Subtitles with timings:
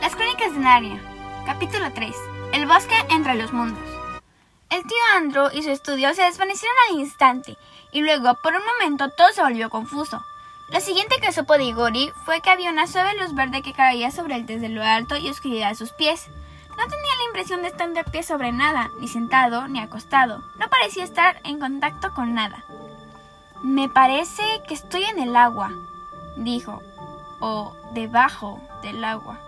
[0.00, 0.98] Las Crónicas de Narnia,
[1.44, 2.16] capítulo 3.
[2.54, 3.84] El bosque entre los mundos.
[4.70, 7.58] El tío Andrew y su estudio se desvanecieron al instante,
[7.92, 10.24] y luego, por un momento, todo se volvió confuso.
[10.72, 14.36] Lo siguiente que supo de fue que había una suave luz verde que caía sobre
[14.36, 16.28] él desde lo alto y oscuridad de sus pies.
[16.70, 20.42] No tenía la impresión de estar de pie sobre nada, ni sentado, ni acostado.
[20.58, 22.64] No parecía estar en contacto con nada.
[23.62, 25.72] Me parece que estoy en el agua,
[26.36, 26.80] dijo,
[27.40, 29.38] o debajo del agua.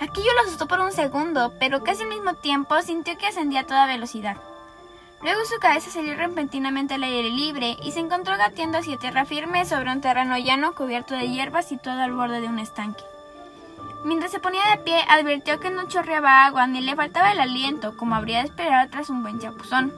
[0.00, 3.66] Aquello lo asustó por un segundo, pero casi al mismo tiempo sintió que ascendía a
[3.66, 4.36] toda velocidad.
[5.22, 9.64] Luego su cabeza salió repentinamente al aire libre y se encontró gateando hacia tierra firme
[9.64, 13.02] sobre un terreno llano cubierto de hierba situado al borde de un estanque.
[14.04, 17.96] Mientras se ponía de pie, advirtió que no chorreaba agua ni le faltaba el aliento,
[17.96, 19.92] como habría de esperar tras un buen chapuzón.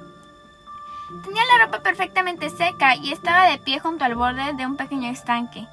[1.25, 5.11] Tenía la ropa perfectamente seca y estaba de pie junto al borde de un pequeño
[5.11, 5.67] estanque.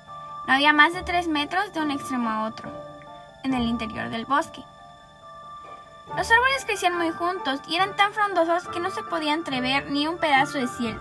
[0.47, 2.71] No había más de tres metros de un extremo a otro,
[3.45, 4.63] en el interior del bosque.
[6.17, 10.07] Los árboles crecían muy juntos y eran tan frondosos que no se podía entrever ni
[10.07, 10.99] un pedazo de cielo.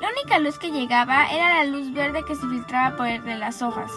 [0.00, 3.62] La única luz que llegaba era la luz verde que se filtraba por entre las
[3.62, 3.90] hojas.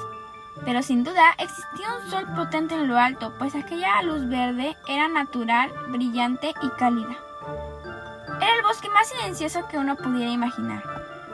[0.63, 5.07] Pero sin duda existía un sol potente en lo alto, pues aquella luz verde era
[5.07, 7.15] natural, brillante y cálida.
[8.37, 10.83] Era el bosque más silencioso que uno pudiera imaginar.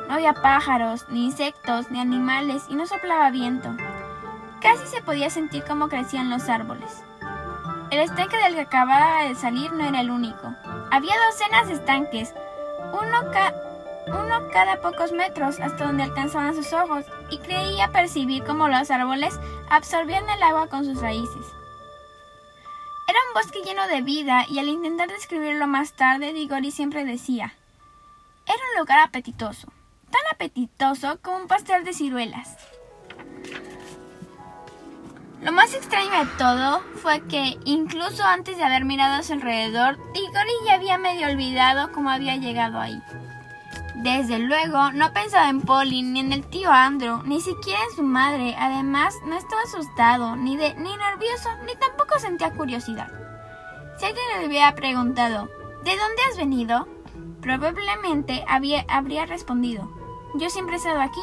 [0.08, 3.70] No había pájaros, ni insectos, ni animales, y no soplaba viento.
[4.62, 7.04] Casi se podía sentir cómo crecían los árboles.
[7.90, 10.56] El estanque del que acababa de salir no era el único.
[10.92, 12.34] Había docenas de estanques,
[12.94, 13.32] uno,
[14.08, 19.40] uno cada pocos metros hasta donde alcanzaban sus ojos, y creía percibir cómo los árboles
[19.70, 21.46] absorbían el agua con sus raíces.
[23.08, 27.56] Era un bosque lleno de vida y al intentar describirlo más tarde, Digori siempre decía,
[28.46, 29.68] era un lugar apetitoso,
[30.10, 32.58] tan apetitoso como un pastel de ciruelas.
[35.42, 39.98] Lo más extraño de todo fue que, incluso antes de haber mirado a su alrededor,
[40.14, 43.02] Digori ya había medio olvidado cómo había llegado ahí.
[43.96, 48.04] Desde luego, no pensaba en Polly, ni en el tío Andrew, ni siquiera en su
[48.04, 48.56] madre.
[48.58, 53.10] Además, no estaba asustado, ni, de, ni nervioso, ni tampoco sentía curiosidad.
[53.98, 55.50] Si alguien le hubiera preguntado,
[55.84, 56.88] ¿de dónde has venido?
[57.42, 59.90] Probablemente había, habría respondido,
[60.36, 61.22] yo siempre he estado aquí.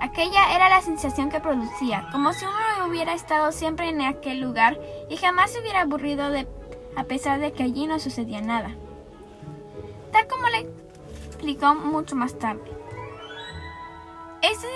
[0.00, 4.78] Aquella era la sensación que producía, como si uno hubiera estado siempre en aquel lugar
[5.10, 6.46] y jamás se hubiera aburrido de,
[6.96, 8.70] a pesar de que allí no sucedía nada.
[10.12, 10.70] Tal como le
[11.26, 12.62] explicó mucho más tarde.
[14.42, 14.68] Ese,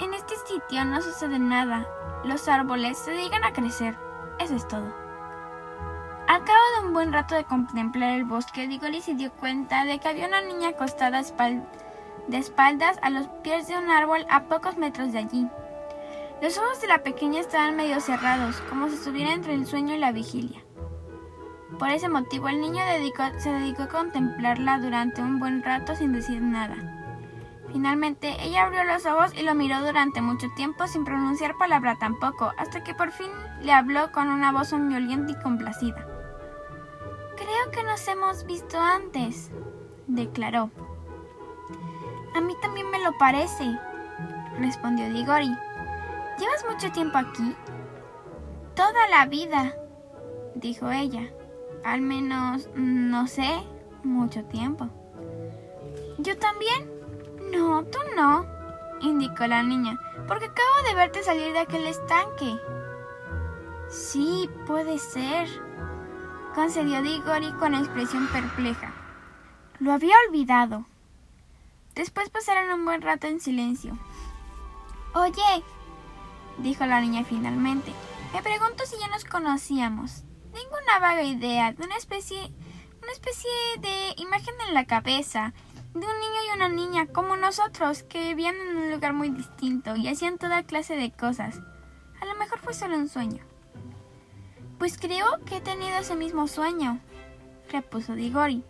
[0.00, 1.88] en este sitio no sucede nada.
[2.24, 3.96] Los árboles se dedican a crecer.
[4.38, 4.92] Eso es todo.
[6.28, 9.98] Al cabo de un buen rato de contemplar el bosque, Digoli se dio cuenta de
[9.98, 11.20] que había una niña acostada
[12.28, 15.48] de espaldas a los pies de un árbol a pocos metros de allí.
[16.42, 19.98] Los ojos de la pequeña estaban medio cerrados, como si estuviera entre el sueño y
[19.98, 20.62] la vigilia.
[21.78, 22.82] Por ese motivo el niño
[23.38, 26.76] se dedicó a contemplarla durante un buen rato sin decir nada.
[27.72, 32.52] Finalmente ella abrió los ojos y lo miró durante mucho tiempo sin pronunciar palabra tampoco,
[32.56, 36.06] hasta que por fin le habló con una voz soñolienta y complacida.
[37.36, 39.50] Creo que nos hemos visto antes,
[40.06, 40.70] declaró.
[42.36, 43.64] A mí también me lo parece,
[44.58, 45.56] respondió Digori.
[46.38, 47.56] ¿Llevas mucho tiempo aquí?
[48.74, 49.74] Toda la vida,
[50.54, 51.30] dijo ella.
[51.82, 53.48] Al menos, no sé,
[54.04, 54.90] mucho tiempo.
[56.18, 56.90] ¿Yo también?
[57.52, 58.44] No, tú no,
[59.00, 59.98] indicó la niña,
[60.28, 62.54] porque acabo de verte salir de aquel estanque.
[63.88, 65.48] Sí, puede ser,
[66.54, 68.92] concedió Digori con expresión perpleja.
[69.78, 70.84] Lo había olvidado.
[71.96, 73.98] Después pasaron un buen rato en silencio.
[75.14, 75.64] Oye,
[76.58, 77.90] dijo la niña finalmente,
[78.34, 80.22] me pregunto si ya nos conocíamos.
[80.52, 82.52] Tengo una vaga idea de una especie,
[83.02, 85.54] una especie de imagen en la cabeza
[85.94, 89.96] de un niño y una niña como nosotros que vivían en un lugar muy distinto
[89.96, 91.60] y hacían toda clase de cosas.
[92.20, 93.42] A lo mejor fue solo un sueño.
[94.78, 97.00] Pues creo que he tenido ese mismo sueño,
[97.70, 98.62] repuso Digori,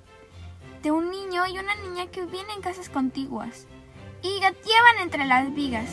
[0.90, 3.66] un niño y una niña que vivían en casas contiguas
[4.22, 5.88] y gateaban entre las vigas.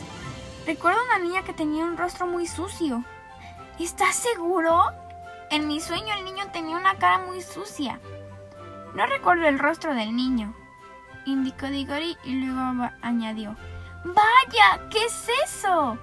[0.65, 3.03] Recuerdo una niña que tenía un rostro muy sucio.
[3.79, 4.83] ¿Estás seguro?
[5.49, 7.99] En mi sueño el niño tenía una cara muy sucia.
[8.95, 10.53] No recuerdo el rostro del niño,
[11.25, 13.55] indicó Digori y luego añadió.
[14.03, 14.87] ¡Vaya!
[14.89, 15.97] ¿Qué es eso?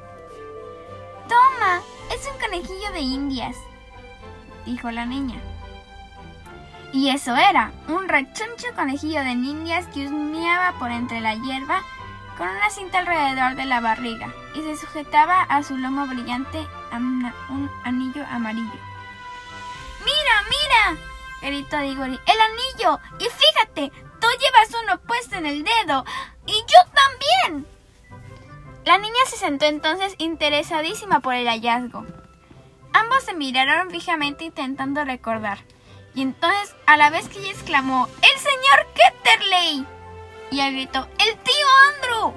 [1.28, 1.82] Toma,
[2.12, 3.56] es un conejillo de indias,
[4.66, 5.40] dijo la niña.
[6.92, 11.82] Y eso era, un rechoncho conejillo de indias que husmeaba por entre la hierba
[12.37, 17.70] con una cinta alrededor de la barriga y se sujetaba a su lomo brillante un
[17.84, 18.81] anillo amarillo.
[20.00, 21.00] ¡Mira, mira!
[21.42, 22.19] gritó Digori.
[22.26, 22.98] ¡El anillo!
[23.19, 26.04] Y fíjate, tú llevas uno puesto en el dedo.
[26.46, 27.66] ¡Y yo también!
[28.84, 32.06] La niña se sentó entonces interesadísima por el hallazgo.
[32.92, 35.58] Ambos se miraron fijamente intentando recordar.
[36.14, 39.86] Y entonces, a la vez que ella exclamó, ¡El señor Ketterley!
[40.50, 42.34] Y él gritó, ¡El tío Andrew!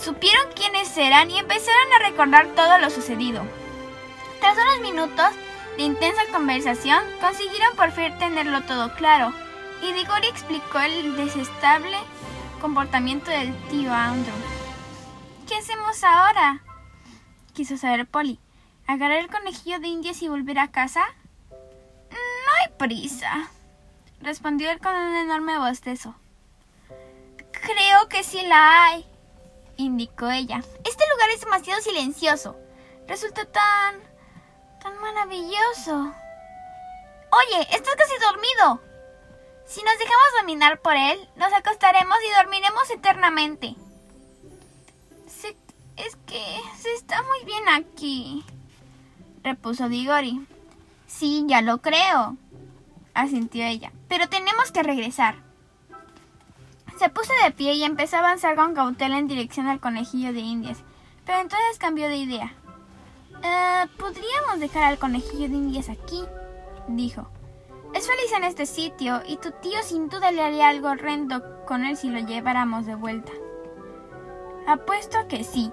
[0.00, 3.42] Supieron quiénes eran y empezaron a recordar todo lo sucedido.
[4.40, 5.30] Tras unos minutos
[5.76, 9.32] de intensa conversación, consiguieron por fin tenerlo todo claro,
[9.82, 11.96] y Digori explicó el desestable
[12.60, 14.34] comportamiento del tío Andrew.
[15.48, 16.62] ¿Qué hacemos ahora?
[17.52, 18.38] quiso saber Polly.
[18.86, 21.02] ¿Agarrar el conejillo de indias y volver a casa?
[22.80, 23.50] Prisa,
[24.22, 26.14] respondió él con un enorme bostezo.
[27.52, 29.06] Creo que sí la hay,
[29.76, 30.64] indicó ella.
[30.82, 32.56] Este lugar es demasiado silencioso.
[33.06, 33.96] Resulta tan...
[34.82, 36.14] tan maravilloso.
[37.30, 38.80] Oye, estás casi dormido.
[39.66, 43.76] Si nos dejamos dominar por él, nos acostaremos y dormiremos eternamente.
[45.26, 48.42] es que se está muy bien aquí,
[49.42, 50.46] repuso Digori.
[51.06, 52.38] Sí, ya lo creo,
[53.14, 53.92] asintió ella.
[54.08, 55.36] Pero tenemos que regresar.
[56.98, 60.40] Se puso de pie y empezó a avanzar con cautela en dirección al conejillo de
[60.40, 60.82] indias,
[61.24, 62.52] pero entonces cambió de idea.
[63.42, 66.22] Eh, podríamos dejar al conejillo de indias aquí,
[66.88, 67.26] dijo.
[67.94, 71.84] Es feliz en este sitio y tu tío sin duda le haría algo horrendo con
[71.84, 73.32] él si lo lleváramos de vuelta.
[74.66, 75.72] Apuesto que sí,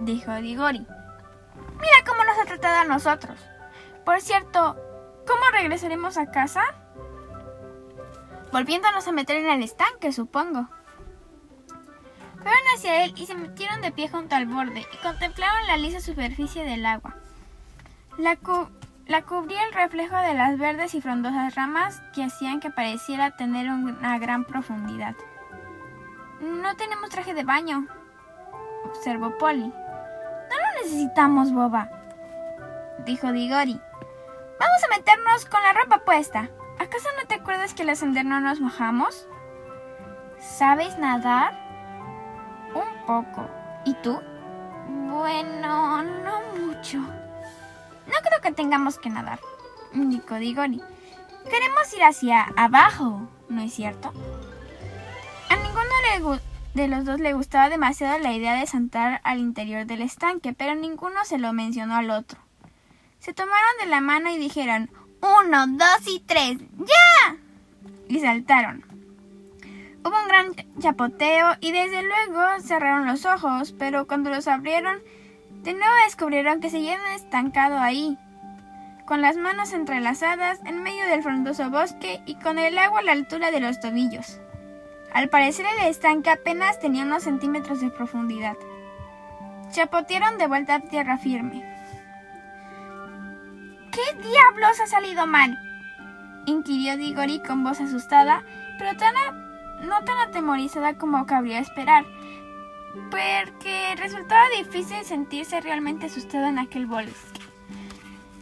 [0.00, 0.80] dijo Digori.
[0.80, 3.38] Mira cómo nos ha tratado a nosotros.
[4.04, 4.76] Por cierto,
[5.26, 6.62] ¿cómo regresaremos a casa?
[8.52, 10.68] volviéndonos a meter en el estanque, supongo.
[12.36, 16.00] Fueron hacia él y se metieron de pie junto al borde y contemplaron la lisa
[16.00, 17.16] superficie del agua.
[18.18, 18.36] La,
[19.22, 24.18] cubría el reflejo de las verdes y frondosas ramas que hacían que pareciera tener una
[24.18, 25.16] gran profundidad.
[26.40, 27.86] No tenemos traje de baño,
[28.84, 29.68] observó Polly.
[29.68, 31.88] No lo necesitamos, boba,
[33.06, 33.80] dijo Digori.
[34.58, 36.50] Vamos a meternos con la ropa puesta.
[36.78, 39.26] ¿Acaso no te acuerdas que al ascender no nos mojamos?
[40.38, 41.58] ¿Sabes nadar?
[42.74, 43.48] Un poco.
[43.84, 44.20] ¿Y tú?
[44.88, 46.98] Bueno, no mucho.
[46.98, 49.38] No creo que tengamos que nadar,
[49.92, 50.82] indicó Digori.
[51.48, 54.12] Queremos ir hacia abajo, ¿no es cierto?
[55.48, 56.40] A ninguno
[56.74, 60.74] de los dos le gustaba demasiado la idea de saltar al interior del estanque, pero
[60.74, 62.40] ninguno se lo mencionó al otro.
[63.22, 64.90] Se tomaron de la mano y dijeron,
[65.20, 66.58] uno, dos y tres.
[66.76, 67.36] ¡Ya!
[68.08, 68.84] Y saltaron.
[70.04, 74.98] Hubo un gran chapoteo y desde luego cerraron los ojos, pero cuando los abrieron,
[75.62, 78.18] de nuevo descubrieron que seguían estancado ahí,
[79.06, 83.12] con las manos entrelazadas en medio del frondoso bosque y con el agua a la
[83.12, 84.40] altura de los tobillos.
[85.14, 88.56] Al parecer el estanque apenas tenía unos centímetros de profundidad.
[89.70, 91.71] Chapotearon de vuelta a tierra firme.
[93.92, 95.58] ¿Qué diablos ha salido mal?
[96.46, 98.42] inquirió Digori con voz asustada,
[98.78, 99.14] pero tan
[99.82, 102.04] no tan atemorizada como cabría esperar,
[103.10, 107.12] porque resultaba difícil sentirse realmente asustado en aquel bosque.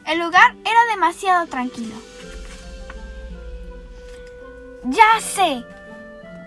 [0.07, 1.95] El lugar era demasiado tranquilo.
[4.85, 5.65] Ya sé,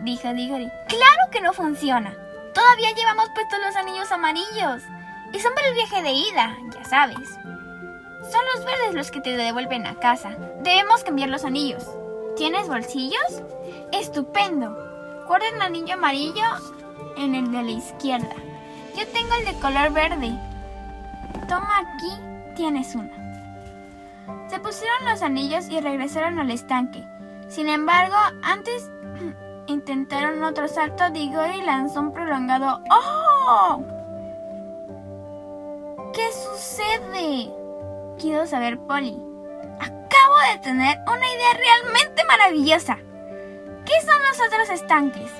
[0.02, 0.70] dijo Digori.
[0.88, 2.16] Claro que no funciona.
[2.54, 4.84] Todavía llevamos puestos los anillos amarillos.
[5.32, 7.40] Y son para el viaje de ida, ya sabes.
[8.32, 10.30] Son los verdes los que te devuelven a casa.
[10.62, 11.86] Debemos cambiar los anillos.
[12.38, 13.44] ¿Tienes bolsillos?
[13.92, 14.76] Estupendo.
[15.28, 16.44] Guarda el anillo amarillo
[17.18, 18.36] en el de la izquierda.
[18.98, 20.40] Yo tengo el de color verde.
[21.50, 23.12] Toma aquí, tienes uno.
[24.48, 27.04] Se pusieron los anillos y regresaron al estanque.
[27.50, 28.90] Sin embargo, antes
[29.68, 33.84] intentaron otro salto, Digori lanzó un prolongado ¡Oh!
[36.14, 37.63] ¿Qué sucede?
[38.20, 39.18] Quiero saber Polly.
[39.80, 42.98] Acabo de tener una idea realmente maravillosa.
[43.86, 45.32] ¿Qué son los otros estanques?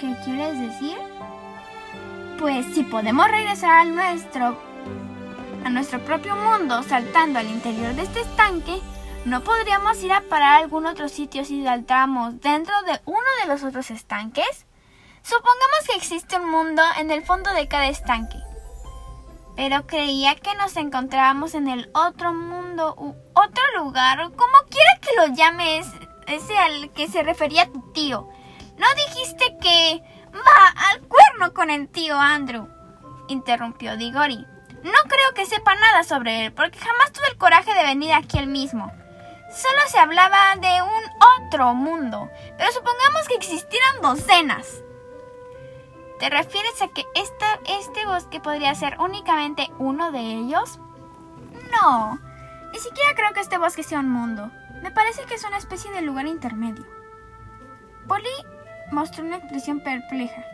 [0.00, 0.98] ¿Qué quieres decir?
[2.38, 4.56] Pues si podemos regresar a nuestro
[5.64, 8.80] a nuestro propio mundo saltando al interior de este estanque,
[9.24, 13.48] ¿no podríamos ir a parar a algún otro sitio si saltamos dentro de uno de
[13.48, 14.66] los otros estanques?
[15.22, 18.43] Supongamos que existe un mundo en el fondo de cada estanque
[19.56, 25.16] pero creía que nos encontrábamos en el otro mundo u otro lugar, como quiera que
[25.16, 25.86] lo llames,
[26.26, 28.28] ese al que se refería tu tío.
[28.76, 30.02] ¿No dijiste que
[30.34, 32.68] va al cuerno con el tío Andrew?
[33.28, 34.44] interrumpió Digori.
[34.82, 38.38] No creo que sepa nada sobre él, porque jamás tuve el coraje de venir aquí
[38.38, 38.92] él mismo.
[39.50, 44.82] Solo se hablaba de un otro mundo, pero supongamos que existieran docenas.
[46.18, 50.78] ¿Te refieres a que este bosque podría ser únicamente uno de ellos?
[51.72, 52.18] No,
[52.72, 54.50] ni siquiera creo que este bosque sea un mundo.
[54.82, 56.84] Me parece que es una especie de lugar intermedio.
[58.06, 58.28] Polly
[58.92, 60.44] mostró una expresión perpleja.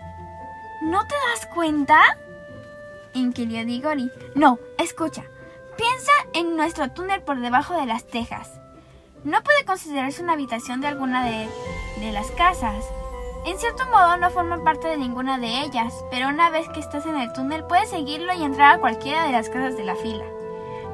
[0.83, 2.01] ¿No te das cuenta?
[3.13, 4.11] inquirió Digori.
[4.35, 5.25] No, escucha.
[5.77, 8.61] Piensa en nuestro túnel por debajo de las tejas.
[9.25, 11.49] No puede considerarse una habitación de alguna de,
[12.01, 12.85] de las casas.
[13.45, 17.07] En cierto modo no forma parte de ninguna de ellas, pero una vez que estás
[17.07, 20.25] en el túnel puedes seguirlo y entrar a cualquiera de las casas de la fila.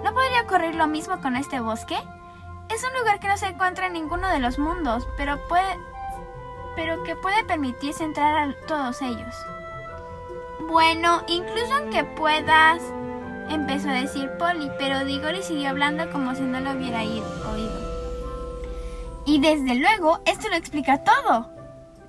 [0.05, 1.97] ¿No podría ocurrir lo mismo con este bosque?
[2.69, 5.77] Es un lugar que no se encuentra en ninguno de los mundos, pero puede
[6.77, 9.35] pero que puede permitirse entrar a todos ellos.
[10.69, 12.83] Bueno, incluso aunque puedas,
[13.49, 17.27] empezó a decir Polly, pero Digori siguió hablando como si no lo hubiera oído.
[19.25, 21.49] Y desde luego, esto lo explica todo,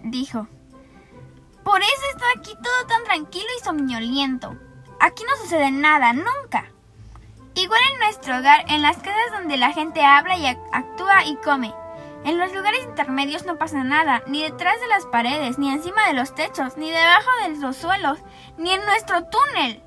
[0.04, 0.48] dijo.
[1.63, 4.56] Por eso está aquí todo tan tranquilo y somnoliento.
[5.00, 6.72] Aquí no sucede nada, nunca.
[7.56, 11.74] Igual en nuestro hogar, en las casas donde la gente habla y actúa y come.
[12.24, 16.13] En los lugares intermedios no pasa nada, ni detrás de las paredes, ni encima de
[16.13, 18.20] los techos, ni debajo de los suelos,
[18.58, 19.82] ni en nuestro túnel.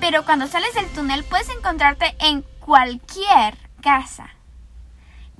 [0.00, 4.35] Pero cuando sales del túnel puedes encontrarte en cualquier casa.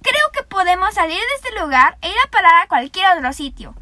[0.07, 3.75] Creo que podemos salir de este lugar e ir a parar a cualquier otro sitio.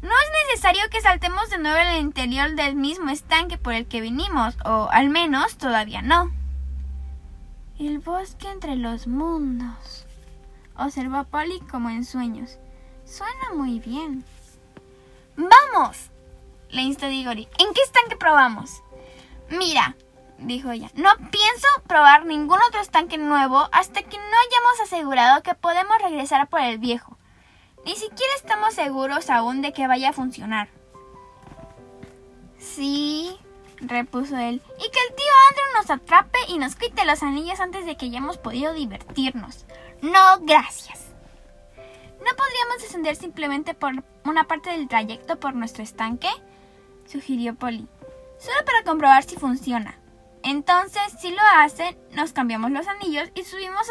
[0.00, 4.00] No es necesario que saltemos de nuevo al interior del mismo estanque por el que
[4.00, 6.30] vinimos, o al menos todavía no.
[7.78, 10.06] El bosque entre los mundos.
[10.76, 12.58] Observó Polly como en sueños.
[13.04, 14.24] Suena muy bien.
[15.36, 16.10] ¡Vamos!
[16.70, 17.48] le instó Digori.
[17.58, 18.82] ¿En qué estanque probamos?
[19.50, 19.94] Mira,
[20.40, 20.90] dijo ella.
[20.94, 26.48] No pienso probar ningún otro estanque nuevo hasta que no hayamos asegurado que podemos regresar
[26.48, 27.16] por el viejo.
[27.84, 30.68] Ni siquiera estamos seguros aún de que vaya a funcionar.
[32.58, 33.38] Sí,
[33.80, 37.86] repuso él, y que el tío Andrew nos atrape y nos quite los anillos antes
[37.86, 39.64] de que hayamos podido divertirnos.
[40.02, 41.06] No, gracias.
[42.18, 43.92] ¿No podríamos descender simplemente por
[44.24, 46.28] una parte del trayecto por nuestro estanque?
[47.06, 47.88] sugirió Polly.
[48.38, 49.99] Solo para comprobar si funciona.
[50.42, 53.86] Entonces, si lo hacen, nos cambiamos los anillos y subimos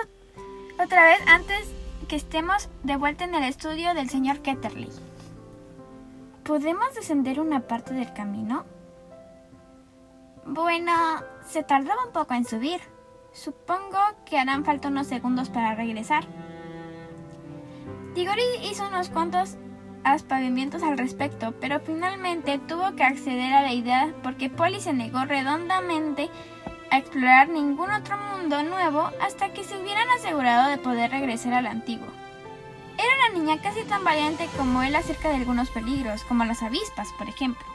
[0.84, 1.70] otra vez antes
[2.08, 4.90] que estemos de vuelta en el estudio del señor Ketterley.
[6.44, 8.66] ¿Podemos descender una parte del camino?
[10.46, 10.94] Bueno,
[11.46, 12.82] se tardaba un poco en subir.
[13.32, 16.26] Supongo que harán falta unos segundos para regresar.
[18.16, 19.58] Tigori hizo unos cuantos
[20.04, 25.26] aspavientos al respecto, pero finalmente tuvo que acceder a la idea porque Polly se negó
[25.26, 26.30] redondamente
[26.92, 31.68] a explorar ningún otro mundo nuevo hasta que se hubieran asegurado de poder regresar al
[31.68, 32.08] antiguo.
[32.98, 37.14] Era una niña casi tan valiente como él acerca de algunos peligros, como las avispas,
[37.18, 37.66] por ejemplo,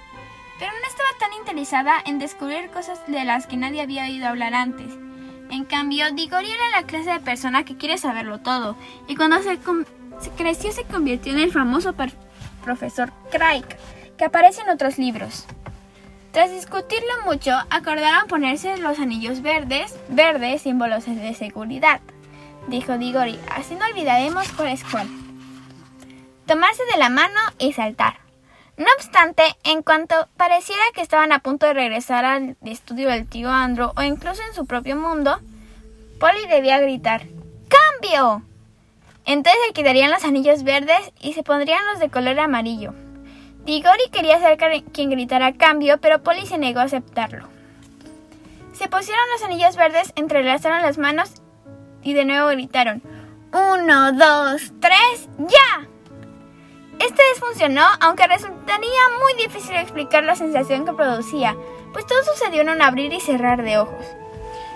[0.58, 4.54] pero no estaba tan interesada en descubrir cosas de las que nadie había oído hablar
[4.54, 4.92] antes.
[5.50, 8.76] En cambio, Digori era la clase de persona que quiere saberlo todo,
[9.06, 9.58] y cuando se,
[10.20, 11.94] se creció se convirtió en el famoso
[12.62, 13.64] profesor Craig,
[14.16, 15.46] que aparece en otros libros.
[16.32, 22.00] Tras discutirlo mucho, acordaron ponerse los anillos verdes, verdes símbolos de seguridad,
[22.66, 25.08] dijo Digori, así no olvidaremos cuál es cuál.
[26.46, 28.18] Tomarse de la mano y saltar.
[28.76, 33.48] No obstante, en cuanto pareciera que estaban a punto de regresar al estudio del tío
[33.48, 35.38] Andrew o incluso en su propio mundo,
[36.18, 37.22] Polly debía gritar
[37.68, 38.42] ¡Cambio!
[39.26, 42.92] Entonces se quitarían los anillos verdes y se pondrían los de color amarillo.
[43.64, 44.58] Digori quería ser
[44.92, 47.48] quien gritara cambio, pero Polly se negó a aceptarlo.
[48.74, 51.42] Se pusieron los anillos verdes, entrelazaron las manos
[52.02, 53.02] y de nuevo gritaron
[53.52, 55.88] ¡Uno, dos, tres, ya!
[56.98, 61.56] Esta vez funcionó, aunque resultaría muy difícil explicar la sensación que producía,
[61.92, 64.04] pues todo sucedió en un abrir y cerrar de ojos.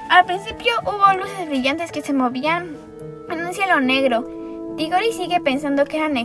[0.09, 2.77] Al principio hubo luces brillantes que se movían
[3.29, 4.38] en un cielo negro
[4.79, 6.17] Digori sigue pensando que eran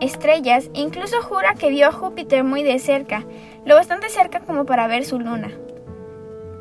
[0.00, 3.26] estrellas e incluso jura que vio a Júpiter muy de cerca,
[3.66, 5.50] lo bastante cerca como para ver su luna.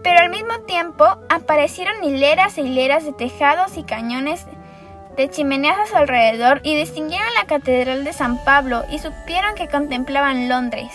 [0.03, 4.45] Pero al mismo tiempo aparecieron hileras e hileras de tejados y cañones
[5.15, 9.69] de chimeneas a su alrededor y distinguieron la Catedral de San Pablo y supieron que
[9.69, 10.91] contemplaban Londres.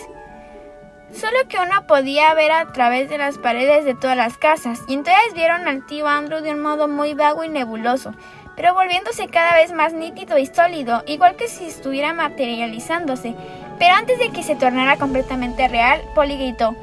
[1.11, 4.93] Solo que uno podía ver a través de las paredes de todas las casas, y
[4.93, 8.13] entonces vieron al tío Andrew de un modo muy vago y nebuloso,
[8.57, 13.35] pero volviéndose cada vez más nítido y sólido, igual que si estuviera materializándose.
[13.77, 16.75] Pero antes de que se tornara completamente real, Polly gritó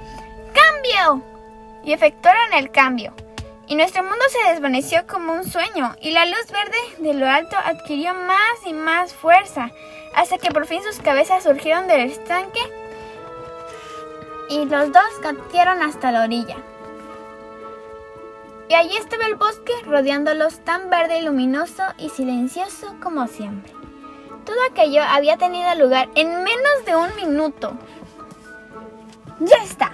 [0.55, 1.23] ¡Cambio!
[1.83, 3.13] y efectuaron el cambio.
[3.67, 7.57] Y nuestro mundo se desvaneció como un sueño, y la luz verde de lo alto
[7.57, 9.71] adquirió más y más fuerza,
[10.15, 12.61] hasta que por fin sus cabezas surgieron del estanque
[14.49, 16.57] y los dos gatearon hasta la orilla.
[18.69, 23.73] Y allí estaba el bosque rodeándolos tan verde y luminoso y silencioso como siempre.
[24.45, 27.77] Todo aquello había tenido lugar en menos de un minuto.
[29.41, 29.93] ¡Ya está!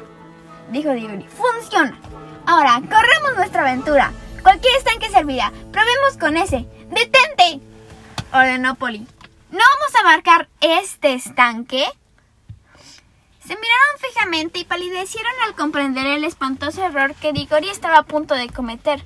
[0.71, 1.27] dijo Digori.
[1.29, 1.99] ¡Funciona!
[2.47, 4.13] Ahora, corremos nuestra aventura.
[4.43, 5.53] Cualquier estanque servirá.
[5.73, 6.67] Probemos con ese.
[6.91, 7.61] ¡Detente!
[8.33, 9.07] ordenó Polly.
[9.51, 11.85] ¿No vamos a marcar este estanque?
[13.51, 18.37] Se miraron fijamente y palidecieron al comprender el espantoso error que Digori estaba a punto
[18.37, 19.03] de cometer,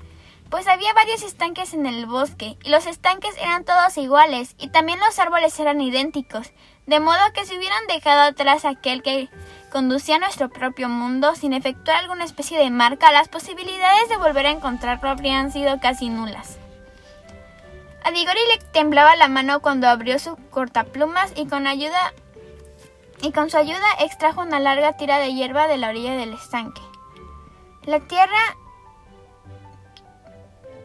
[0.51, 5.01] pues había varios estanques en el bosque, y los estanques eran todos iguales, y también
[5.01, 6.53] los árboles eran idénticos,
[6.85, 9.31] de modo que si hubieran dejado atrás aquel que
[9.73, 14.45] conducía a nuestro propio mundo sin efectuar alguna especie de marca, las posibilidades de volver
[14.45, 16.59] a encontrarlo habrían sido casi nulas.
[18.05, 22.13] A Digori le temblaba la mano cuando abrió su cortaplumas y con ayuda
[23.25, 26.83] y con su ayuda extrajo una larga tira de hierba de la orilla del estanque.
[27.87, 28.57] La tierra,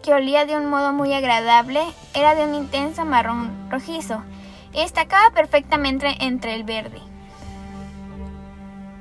[0.01, 1.81] que olía de un modo muy agradable,
[2.13, 4.24] era de un intenso marrón rojizo
[4.72, 7.01] y destacaba perfectamente entre el verde.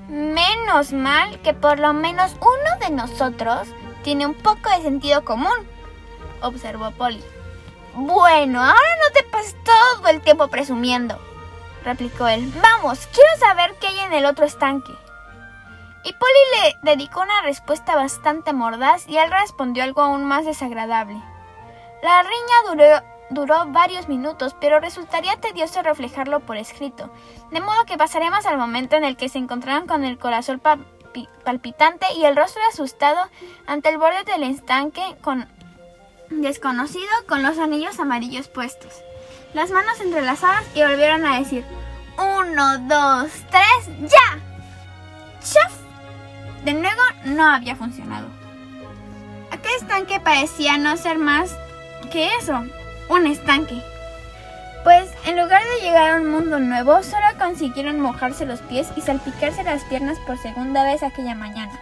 [0.08, 3.68] Menos mal que por lo menos uno de nosotros
[4.02, 5.54] tiene un poco de sentido común,
[6.42, 7.22] observó Polly.
[7.94, 11.20] Bueno, ahora no te pases todo el tiempo presumiendo,
[11.88, 12.52] replicó él.
[12.62, 14.92] Vamos, quiero saber qué hay en el otro estanque.
[16.04, 21.20] Y Polly le dedicó una respuesta bastante mordaz y él respondió algo aún más desagradable.
[22.02, 27.10] La riña duró, varios minutos, pero resultaría tedioso reflejarlo por escrito,
[27.50, 30.60] de modo que pasaremos al momento en el que se encontraron con el corazón
[31.44, 33.18] palpitante y el rostro asustado
[33.66, 35.48] ante el borde del estanque con
[36.30, 39.02] desconocido con los anillos amarillos puestos
[39.54, 41.64] las manos entrelazadas y volvieron a decir,
[42.18, 44.38] uno, dos, tres, ya.
[45.40, 45.72] ¡Chaf!
[46.64, 48.26] De nuevo no había funcionado.
[49.50, 51.56] Aquel estanque parecía no ser más
[52.10, 52.64] que eso,
[53.08, 53.80] un estanque.
[54.84, 59.00] Pues en lugar de llegar a un mundo nuevo, solo consiguieron mojarse los pies y
[59.00, 61.78] salpicarse las piernas por segunda vez aquella mañana.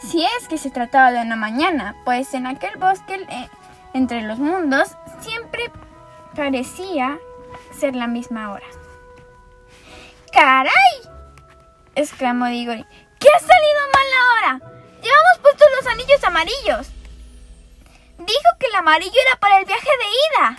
[0.00, 3.48] Si es que se trataba de una mañana, pues en aquel bosque eh,
[3.92, 5.70] entre los mundos siempre
[6.36, 7.18] Parecía
[7.72, 8.66] ser la misma hora.
[10.32, 10.70] ¡Caray!
[11.94, 12.84] exclamó Digori.
[13.18, 14.76] ¿Qué ha salido mal ahora?
[15.02, 16.90] Llevamos puestos los anillos amarillos.
[18.18, 20.56] Dijo que el amarillo era para el viaje de ida.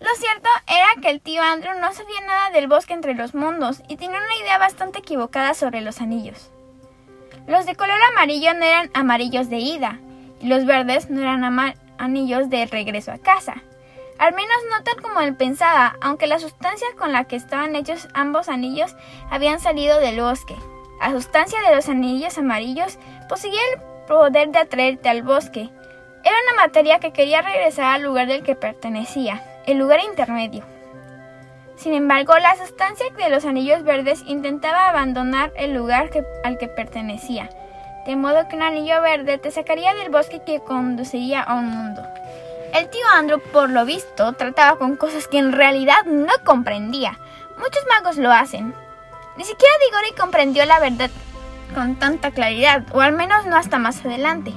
[0.00, 3.82] Lo cierto era que el tío Andrew no sabía nada del bosque entre los mundos
[3.86, 6.50] y tenía una idea bastante equivocada sobre los anillos.
[7.46, 9.98] Los de color amarillo no eran amarillos de ida
[10.40, 11.44] y los verdes no eran
[11.98, 13.62] anillos de regreso a casa.
[14.18, 18.08] Al menos no tal como él pensaba, aunque la sustancia con la que estaban hechos
[18.14, 18.96] ambos anillos
[19.30, 20.56] habían salido del bosque.
[21.00, 25.70] La sustancia de los anillos amarillos poseía el poder de atraerte al bosque.
[26.24, 30.64] Era una materia que quería regresar al lugar del que pertenecía, el lugar intermedio.
[31.76, 36.10] Sin embargo, la sustancia de los anillos verdes intentaba abandonar el lugar
[36.42, 37.50] al que pertenecía,
[38.04, 42.02] de modo que un anillo verde te sacaría del bosque que conduciría a un mundo.
[42.74, 47.18] El tío Andrew, por lo visto, trataba con cosas que en realidad no comprendía.
[47.56, 48.74] Muchos magos lo hacen.
[49.36, 51.10] Ni siquiera Digori comprendió la verdad
[51.74, 54.52] con tanta claridad, o al menos no hasta más adelante.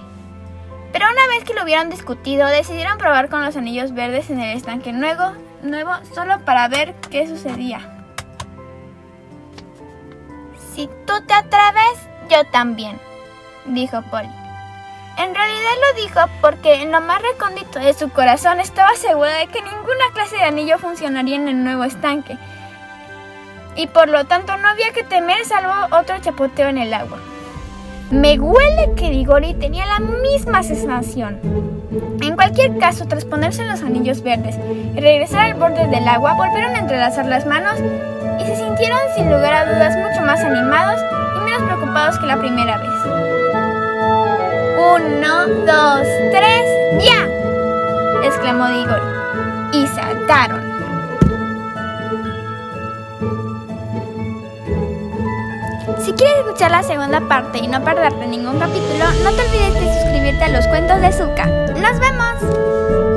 [0.91, 4.57] Pero una vez que lo hubieron discutido, decidieron probar con los anillos verdes en el
[4.57, 7.79] estanque nuevo, nuevo solo para ver qué sucedía.
[10.73, 12.99] Si tú te atreves, yo también,
[13.65, 14.40] dijo Polly.
[15.23, 19.45] En realidad lo dijo porque en lo más recóndito de su corazón estaba segura de
[19.47, 22.39] que ninguna clase de anillo funcionaría en el nuevo estanque.
[23.75, 27.19] Y por lo tanto no había que temer salvo otro chapoteo en el agua.
[28.09, 31.39] Me huele que Digori tenía la misma sensación.
[32.19, 34.55] En cualquier caso, tras ponerse los anillos verdes
[34.95, 37.75] y regresar al borde del agua, volvieron a entrelazar las manos
[38.39, 40.99] y se sintieron sin lugar a dudas mucho más animados
[41.37, 43.50] y menos preocupados que la primera vez.
[44.93, 46.65] Uno, dos, tres,
[46.99, 47.25] ya,
[48.25, 49.01] exclamó Digori.
[49.71, 50.61] Y saltaron.
[56.03, 60.01] Si quieres escuchar la segunda parte y no perderte ningún capítulo, no te olvides de
[60.01, 61.45] suscribirte a los cuentos de Zuka.
[61.45, 63.10] ¡Nos vemos!